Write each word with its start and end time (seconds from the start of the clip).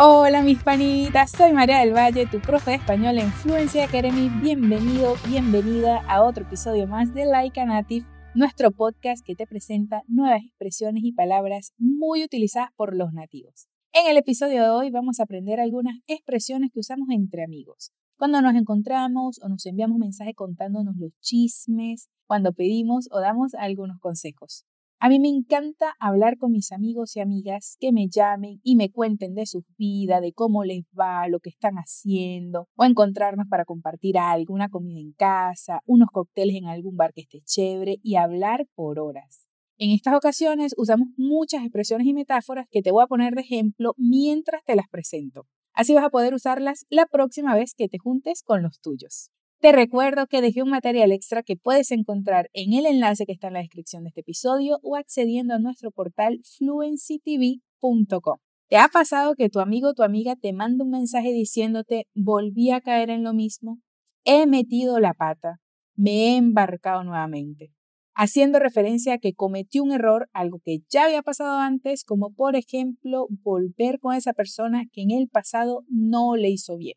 Hola 0.00 0.42
mis 0.42 0.62
panitas, 0.62 1.32
soy 1.32 1.52
María 1.52 1.80
del 1.80 1.92
Valle, 1.92 2.28
tu 2.28 2.38
profe 2.38 2.70
de 2.70 2.76
español 2.76 3.18
en 3.18 3.32
Fluencia 3.32 3.82
Academy. 3.82 4.28
Bienvenido, 4.40 5.16
bienvenida 5.26 6.00
a 6.08 6.22
otro 6.22 6.44
episodio 6.44 6.86
más 6.86 7.12
de 7.14 7.24
Like 7.24 7.60
a 7.60 7.64
Native, 7.64 8.06
nuestro 8.32 8.70
podcast 8.70 9.26
que 9.26 9.34
te 9.34 9.44
presenta 9.48 10.04
nuevas 10.06 10.44
expresiones 10.44 11.02
y 11.02 11.10
palabras 11.10 11.72
muy 11.78 12.22
utilizadas 12.22 12.70
por 12.76 12.94
los 12.94 13.12
nativos. 13.12 13.66
En 13.92 14.08
el 14.08 14.16
episodio 14.16 14.62
de 14.62 14.70
hoy 14.70 14.90
vamos 14.92 15.18
a 15.18 15.24
aprender 15.24 15.58
algunas 15.58 15.96
expresiones 16.06 16.70
que 16.72 16.78
usamos 16.78 17.08
entre 17.10 17.42
amigos. 17.42 17.90
Cuando 18.16 18.40
nos 18.40 18.54
encontramos 18.54 19.40
o 19.42 19.48
nos 19.48 19.66
enviamos 19.66 19.98
mensajes 19.98 20.36
contándonos 20.36 20.94
los 20.96 21.10
chismes, 21.18 22.08
cuando 22.28 22.52
pedimos 22.52 23.08
o 23.10 23.18
damos 23.18 23.52
algunos 23.54 23.98
consejos. 23.98 24.64
A 25.00 25.08
mí 25.08 25.20
me 25.20 25.28
encanta 25.28 25.94
hablar 26.00 26.38
con 26.38 26.50
mis 26.50 26.72
amigos 26.72 27.14
y 27.14 27.20
amigas 27.20 27.76
que 27.78 27.92
me 27.92 28.08
llamen 28.08 28.58
y 28.64 28.74
me 28.74 28.90
cuenten 28.90 29.34
de 29.34 29.46
su 29.46 29.64
vida, 29.76 30.20
de 30.20 30.32
cómo 30.32 30.64
les 30.64 30.86
va, 30.98 31.28
lo 31.28 31.38
que 31.38 31.50
están 31.50 31.76
haciendo, 31.76 32.66
o 32.74 32.84
encontrarnos 32.84 33.46
para 33.48 33.64
compartir 33.64 34.18
algo, 34.18 34.54
una 34.54 34.68
comida 34.68 34.98
en 34.98 35.12
casa, 35.12 35.82
unos 35.86 36.08
cócteles 36.10 36.56
en 36.56 36.66
algún 36.66 36.96
bar 36.96 37.12
que 37.14 37.20
esté 37.20 37.38
chévere 37.42 37.98
y 38.02 38.16
hablar 38.16 38.66
por 38.74 38.98
horas. 38.98 39.46
En 39.76 39.92
estas 39.92 40.14
ocasiones 40.14 40.74
usamos 40.76 41.06
muchas 41.16 41.62
expresiones 41.62 42.08
y 42.08 42.12
metáforas 42.12 42.66
que 42.68 42.82
te 42.82 42.90
voy 42.90 43.04
a 43.04 43.06
poner 43.06 43.34
de 43.34 43.42
ejemplo 43.42 43.94
mientras 43.96 44.64
te 44.64 44.74
las 44.74 44.88
presento. 44.88 45.46
Así 45.74 45.94
vas 45.94 46.06
a 46.06 46.10
poder 46.10 46.34
usarlas 46.34 46.86
la 46.90 47.06
próxima 47.06 47.54
vez 47.54 47.74
que 47.76 47.88
te 47.88 47.98
juntes 47.98 48.42
con 48.42 48.64
los 48.64 48.80
tuyos. 48.80 49.30
Te 49.60 49.72
recuerdo 49.72 50.28
que 50.28 50.40
dejé 50.40 50.62
un 50.62 50.70
material 50.70 51.10
extra 51.10 51.42
que 51.42 51.56
puedes 51.56 51.90
encontrar 51.90 52.48
en 52.52 52.74
el 52.74 52.86
enlace 52.86 53.26
que 53.26 53.32
está 53.32 53.48
en 53.48 53.54
la 53.54 53.58
descripción 53.58 54.04
de 54.04 54.10
este 54.10 54.20
episodio 54.20 54.78
o 54.84 54.94
accediendo 54.94 55.52
a 55.54 55.58
nuestro 55.58 55.90
portal 55.90 56.38
fluencytv.com. 56.44 58.36
¿Te 58.68 58.76
ha 58.76 58.86
pasado 58.86 59.34
que 59.34 59.48
tu 59.48 59.58
amigo 59.58 59.88
o 59.88 59.94
tu 59.94 60.04
amiga 60.04 60.36
te 60.36 60.52
manda 60.52 60.84
un 60.84 60.90
mensaje 60.90 61.32
diciéndote 61.32 62.06
volví 62.14 62.70
a 62.70 62.80
caer 62.80 63.10
en 63.10 63.24
lo 63.24 63.34
mismo? 63.34 63.80
He 64.24 64.46
metido 64.46 65.00
la 65.00 65.12
pata, 65.12 65.58
me 65.96 66.10
he 66.12 66.36
embarcado 66.36 67.02
nuevamente, 67.02 67.72
haciendo 68.14 68.60
referencia 68.60 69.14
a 69.14 69.18
que 69.18 69.34
cometí 69.34 69.80
un 69.80 69.90
error, 69.90 70.28
algo 70.32 70.60
que 70.64 70.82
ya 70.88 71.06
había 71.06 71.22
pasado 71.22 71.58
antes, 71.58 72.04
como 72.04 72.32
por 72.32 72.54
ejemplo 72.54 73.26
volver 73.42 73.98
con 73.98 74.14
esa 74.14 74.34
persona 74.34 74.84
que 74.92 75.02
en 75.02 75.10
el 75.10 75.28
pasado 75.28 75.82
no 75.88 76.36
le 76.36 76.48
hizo 76.48 76.76
bien 76.76 76.96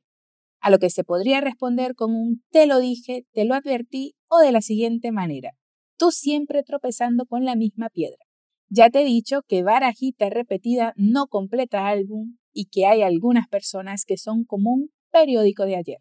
a 0.61 0.69
lo 0.69 0.79
que 0.79 0.89
se 0.89 1.03
podría 1.03 1.41
responder 1.41 1.95
con 1.95 2.15
un 2.15 2.43
te 2.51 2.67
lo 2.67 2.79
dije, 2.79 3.25
te 3.33 3.45
lo 3.45 3.55
advertí 3.55 4.13
o 4.29 4.39
de 4.39 4.51
la 4.51 4.61
siguiente 4.61 5.11
manera. 5.11 5.51
Tú 5.97 6.11
siempre 6.11 6.63
tropezando 6.63 7.25
con 7.25 7.45
la 7.45 7.55
misma 7.55 7.89
piedra. 7.89 8.23
Ya 8.69 8.89
te 8.89 9.01
he 9.01 9.05
dicho 9.05 9.41
que 9.47 9.63
barajita 9.63 10.29
repetida 10.29 10.93
no 10.95 11.27
completa 11.27 11.87
álbum 11.87 12.37
y 12.53 12.65
que 12.65 12.85
hay 12.85 13.01
algunas 13.01 13.47
personas 13.47 14.05
que 14.05 14.17
son 14.17 14.45
como 14.45 14.71
un 14.71 14.91
periódico 15.11 15.65
de 15.65 15.75
ayer. 15.75 15.97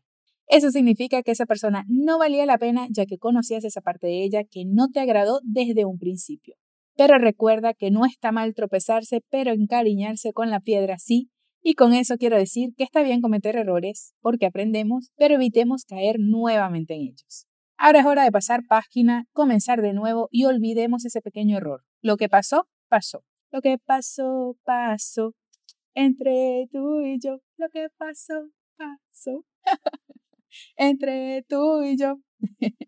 Eso 0.46 0.70
significa 0.70 1.22
que 1.22 1.30
esa 1.30 1.46
persona 1.46 1.84
no 1.88 2.18
valía 2.18 2.44
la 2.44 2.58
pena 2.58 2.86
ya 2.90 3.06
que 3.06 3.18
conocías 3.18 3.64
esa 3.64 3.80
parte 3.80 4.08
de 4.08 4.24
ella 4.24 4.42
que 4.44 4.64
no 4.66 4.88
te 4.88 5.00
agradó 5.00 5.40
desde 5.44 5.84
un 5.84 5.98
principio. 5.98 6.54
Pero 6.96 7.18
recuerda 7.18 7.72
que 7.72 7.90
no 7.90 8.04
está 8.04 8.32
mal 8.32 8.54
tropezarse, 8.54 9.22
pero 9.30 9.52
encariñarse 9.52 10.32
con 10.32 10.50
la 10.50 10.60
piedra 10.60 10.98
sí, 10.98 11.30
y 11.62 11.74
con 11.74 11.92
eso 11.92 12.16
quiero 12.16 12.36
decir 12.36 12.70
que 12.76 12.84
está 12.84 13.02
bien 13.02 13.20
cometer 13.20 13.56
errores 13.56 14.14
porque 14.20 14.46
aprendemos, 14.46 15.10
pero 15.16 15.34
evitemos 15.34 15.84
caer 15.84 16.16
nuevamente 16.18 16.94
en 16.94 17.02
ellos. 17.02 17.46
Ahora 17.76 18.00
es 18.00 18.06
hora 18.06 18.24
de 18.24 18.32
pasar 18.32 18.62
página, 18.68 19.26
comenzar 19.32 19.82
de 19.82 19.92
nuevo 19.92 20.28
y 20.30 20.44
olvidemos 20.44 21.04
ese 21.04 21.20
pequeño 21.20 21.58
error. 21.58 21.82
Lo 22.02 22.16
que 22.16 22.28
pasó, 22.28 22.68
pasó. 22.88 23.24
Lo 23.50 23.60
que 23.60 23.78
pasó, 23.78 24.56
pasó. 24.64 25.34
Entre 25.94 26.68
tú 26.70 27.00
y 27.00 27.18
yo, 27.18 27.38
lo 27.56 27.68
que 27.70 27.88
pasó, 27.96 28.50
pasó. 28.76 29.44
Entre 30.76 31.44
tú 31.48 31.82
y 31.82 31.98
yo. 31.98 32.20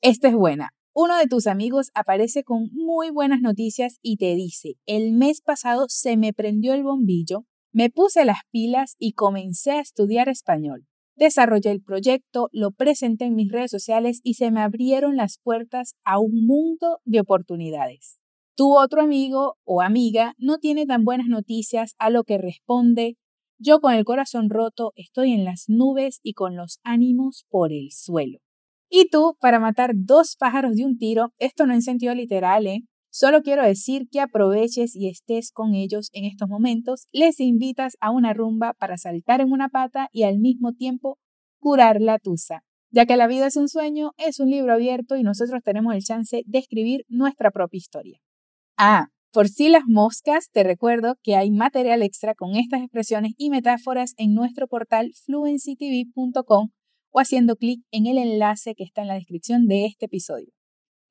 Esta 0.00 0.28
es 0.28 0.34
buena. 0.34 0.70
Uno 0.92 1.16
de 1.16 1.26
tus 1.26 1.46
amigos 1.46 1.90
aparece 1.94 2.44
con 2.44 2.68
muy 2.72 3.10
buenas 3.10 3.40
noticias 3.40 3.98
y 4.00 4.16
te 4.16 4.34
dice, 4.34 4.74
el 4.86 5.12
mes 5.12 5.40
pasado 5.40 5.86
se 5.88 6.16
me 6.16 6.32
prendió 6.32 6.72
el 6.72 6.84
bombillo 6.84 7.46
me 7.74 7.90
puse 7.90 8.24
las 8.24 8.38
pilas 8.52 8.94
y 8.98 9.12
comencé 9.12 9.72
a 9.72 9.80
estudiar 9.80 10.28
español. 10.28 10.86
Desarrollé 11.16 11.72
el 11.72 11.82
proyecto, 11.82 12.48
lo 12.52 12.70
presenté 12.70 13.24
en 13.24 13.34
mis 13.34 13.50
redes 13.50 13.72
sociales 13.72 14.20
y 14.22 14.34
se 14.34 14.52
me 14.52 14.60
abrieron 14.60 15.16
las 15.16 15.38
puertas 15.42 15.96
a 16.04 16.20
un 16.20 16.46
mundo 16.46 17.00
de 17.04 17.20
oportunidades. 17.20 18.20
Tu 18.56 18.76
otro 18.78 19.02
amigo 19.02 19.56
o 19.64 19.82
amiga 19.82 20.34
no 20.38 20.58
tiene 20.58 20.86
tan 20.86 21.04
buenas 21.04 21.26
noticias 21.26 21.96
a 21.98 22.10
lo 22.10 22.22
que 22.22 22.38
responde, 22.38 23.16
yo 23.58 23.80
con 23.80 23.92
el 23.94 24.04
corazón 24.04 24.50
roto 24.50 24.92
estoy 24.94 25.32
en 25.32 25.44
las 25.44 25.64
nubes 25.66 26.20
y 26.22 26.34
con 26.34 26.56
los 26.56 26.78
ánimos 26.84 27.44
por 27.48 27.72
el 27.72 27.90
suelo. 27.90 28.38
Y 28.88 29.08
tú, 29.08 29.36
para 29.40 29.58
matar 29.58 29.92
dos 29.94 30.36
pájaros 30.38 30.76
de 30.76 30.84
un 30.84 30.96
tiro, 30.96 31.32
esto 31.38 31.66
no 31.66 31.74
en 31.74 31.82
sentido 31.82 32.14
literal, 32.14 32.68
¿eh? 32.68 32.82
Solo 33.16 33.42
quiero 33.42 33.62
decir 33.62 34.08
que 34.10 34.18
aproveches 34.18 34.96
y 34.96 35.08
estés 35.08 35.52
con 35.52 35.76
ellos 35.76 36.10
en 36.14 36.24
estos 36.24 36.48
momentos. 36.48 37.06
Les 37.12 37.38
invitas 37.38 37.96
a 38.00 38.10
una 38.10 38.34
rumba 38.34 38.72
para 38.72 38.98
saltar 38.98 39.40
en 39.40 39.52
una 39.52 39.68
pata 39.68 40.08
y 40.10 40.24
al 40.24 40.40
mismo 40.40 40.72
tiempo 40.72 41.20
curar 41.60 42.00
la 42.00 42.18
tusa. 42.18 42.64
Ya 42.90 43.06
que 43.06 43.16
la 43.16 43.28
vida 43.28 43.46
es 43.46 43.54
un 43.54 43.68
sueño, 43.68 44.10
es 44.16 44.40
un 44.40 44.50
libro 44.50 44.72
abierto 44.72 45.14
y 45.14 45.22
nosotros 45.22 45.62
tenemos 45.62 45.94
el 45.94 46.02
chance 46.02 46.42
de 46.44 46.58
escribir 46.58 47.04
nuestra 47.06 47.52
propia 47.52 47.78
historia. 47.78 48.18
Ah, 48.76 49.06
por 49.32 49.48
si 49.48 49.68
las 49.68 49.84
moscas, 49.86 50.50
te 50.50 50.64
recuerdo 50.64 51.14
que 51.22 51.36
hay 51.36 51.52
material 51.52 52.02
extra 52.02 52.34
con 52.34 52.56
estas 52.56 52.82
expresiones 52.82 53.34
y 53.36 53.48
metáforas 53.48 54.14
en 54.16 54.34
nuestro 54.34 54.66
portal 54.66 55.12
fluencytv.com 55.24 56.70
o 57.12 57.20
haciendo 57.20 57.54
clic 57.54 57.84
en 57.92 58.06
el 58.06 58.18
enlace 58.18 58.74
que 58.74 58.82
está 58.82 59.02
en 59.02 59.08
la 59.08 59.14
descripción 59.14 59.68
de 59.68 59.86
este 59.86 60.06
episodio. 60.06 60.52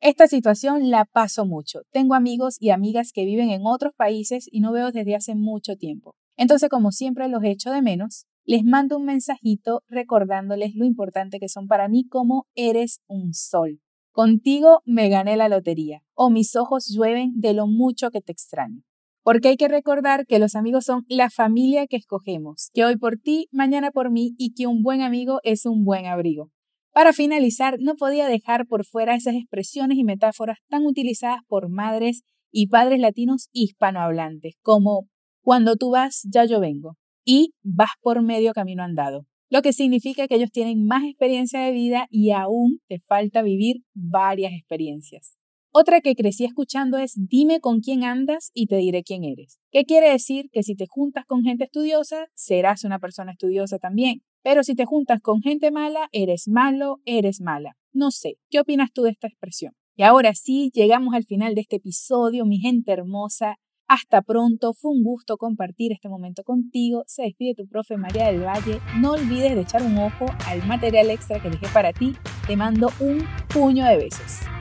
Esta 0.05 0.27
situación 0.27 0.89
la 0.89 1.05
paso 1.05 1.45
mucho. 1.45 1.83
Tengo 1.93 2.13
amigos 2.13 2.57
y 2.59 2.71
amigas 2.71 3.13
que 3.13 3.23
viven 3.23 3.51
en 3.51 3.61
otros 3.65 3.93
países 3.95 4.49
y 4.51 4.59
no 4.59 4.73
veo 4.73 4.91
desde 4.91 5.15
hace 5.15 5.33
mucho 5.33 5.77
tiempo. 5.77 6.13
Entonces, 6.35 6.67
como 6.67 6.91
siempre 6.91 7.29
los 7.29 7.41
echo 7.45 7.71
de 7.71 7.81
menos, 7.81 8.25
les 8.43 8.65
mando 8.65 8.97
un 8.97 9.05
mensajito 9.05 9.81
recordándoles 9.87 10.75
lo 10.75 10.83
importante 10.83 11.39
que 11.39 11.47
son 11.47 11.69
para 11.69 11.87
mí 11.87 12.05
como 12.05 12.47
eres 12.53 12.99
un 13.07 13.33
sol. 13.33 13.79
Contigo 14.11 14.81
me 14.83 15.07
gané 15.07 15.37
la 15.37 15.47
lotería 15.47 16.03
o 16.15 16.29
mis 16.29 16.57
ojos 16.57 16.93
llueven 16.93 17.31
de 17.39 17.53
lo 17.53 17.67
mucho 17.67 18.11
que 18.11 18.19
te 18.19 18.33
extraño. 18.33 18.81
Porque 19.23 19.47
hay 19.47 19.55
que 19.55 19.69
recordar 19.69 20.25
que 20.25 20.37
los 20.37 20.55
amigos 20.55 20.83
son 20.83 21.05
la 21.07 21.29
familia 21.29 21.87
que 21.87 21.95
escogemos, 21.95 22.71
que 22.73 22.83
hoy 22.83 22.97
por 22.97 23.19
ti, 23.19 23.47
mañana 23.53 23.89
por 23.91 24.11
mí 24.11 24.35
y 24.37 24.53
que 24.53 24.67
un 24.67 24.83
buen 24.83 25.01
amigo 25.01 25.39
es 25.43 25.65
un 25.65 25.85
buen 25.85 26.07
abrigo. 26.07 26.51
Para 26.93 27.11
finalizar, 27.11 27.77
no 27.79 27.95
podía 27.95 28.27
dejar 28.27 28.67
por 28.67 28.85
fuera 28.85 29.15
esas 29.15 29.33
expresiones 29.33 29.97
y 29.97 30.03
metáforas 30.03 30.59
tan 30.69 30.85
utilizadas 30.85 31.39
por 31.47 31.67
madres 31.69 32.21
y 32.51 32.67
padres 32.67 32.99
latinos 32.99 33.49
hispanohablantes, 33.51 34.55
como 34.61 35.07
cuando 35.41 35.75
tú 35.75 35.89
vas, 35.89 36.21
ya 36.31 36.45
yo 36.45 36.59
vengo, 36.59 36.95
y 37.25 37.53
vas 37.63 37.89
por 37.99 38.21
medio 38.21 38.53
camino 38.53 38.83
andado, 38.83 39.25
lo 39.49 39.63
que 39.63 39.73
significa 39.73 40.27
que 40.27 40.35
ellos 40.35 40.51
tienen 40.51 40.85
más 40.85 41.03
experiencia 41.03 41.61
de 41.61 41.71
vida 41.71 42.07
y 42.11 42.29
aún 42.29 42.79
te 42.87 42.99
falta 42.99 43.41
vivir 43.41 43.77
varias 43.95 44.53
experiencias. 44.53 45.35
Otra 45.71 46.01
que 46.01 46.13
crecí 46.13 46.45
escuchando 46.45 46.99
es 46.99 47.13
dime 47.15 47.59
con 47.59 47.79
quién 47.79 48.03
andas 48.03 48.51
y 48.53 48.67
te 48.67 48.75
diré 48.75 49.01
quién 49.01 49.23
eres. 49.23 49.59
¿Qué 49.71 49.85
quiere 49.85 50.11
decir? 50.11 50.45
Que 50.51 50.61
si 50.61 50.75
te 50.75 50.85
juntas 50.87 51.25
con 51.25 51.41
gente 51.41 51.63
estudiosa, 51.63 52.27
serás 52.35 52.83
una 52.83 52.99
persona 52.99 53.31
estudiosa 53.31 53.79
también. 53.79 54.21
Pero 54.43 54.63
si 54.63 54.75
te 54.75 54.85
juntas 54.85 55.21
con 55.21 55.41
gente 55.41 55.71
mala, 55.71 56.09
eres 56.11 56.47
malo, 56.47 56.99
eres 57.05 57.41
mala. 57.41 57.77
No 57.93 58.11
sé, 58.11 58.37
¿qué 58.49 58.59
opinas 58.59 58.91
tú 58.91 59.03
de 59.03 59.11
esta 59.11 59.27
expresión? 59.27 59.73
Y 59.95 60.03
ahora 60.03 60.33
sí, 60.33 60.69
llegamos 60.73 61.13
al 61.13 61.23
final 61.23 61.55
de 61.55 61.61
este 61.61 61.77
episodio, 61.77 62.45
mi 62.45 62.59
gente 62.59 62.91
hermosa. 62.91 63.57
Hasta 63.87 64.21
pronto, 64.21 64.73
fue 64.73 64.91
un 64.91 65.03
gusto 65.03 65.37
compartir 65.37 65.91
este 65.91 66.09
momento 66.09 66.43
contigo. 66.43 67.03
Se 67.05 67.23
despide 67.23 67.53
tu 67.53 67.67
profe 67.67 67.95
María 67.95 68.27
del 68.27 68.43
Valle. 68.43 68.79
No 68.99 69.11
olvides 69.11 69.55
de 69.55 69.61
echar 69.61 69.83
un 69.83 69.97
ojo 69.97 70.25
al 70.47 70.65
material 70.67 71.09
extra 71.09 71.41
que 71.41 71.49
dejé 71.49 71.67
para 71.73 71.93
ti. 71.93 72.15
Te 72.47 72.57
mando 72.57 72.89
un 72.99 73.23
puño 73.53 73.85
de 73.85 73.97
besos. 73.97 74.52